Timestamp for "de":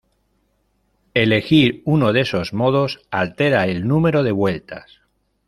2.11-2.21, 4.23-4.31